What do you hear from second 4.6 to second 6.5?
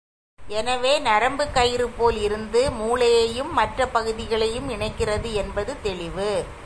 இணைக்கிறது என்பது தெளிவு.